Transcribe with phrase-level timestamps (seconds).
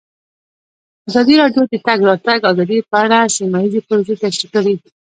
[1.09, 4.73] ازادي راډیو د د تګ راتګ ازادي په اړه سیمه ییزې پروژې تشریح کړې.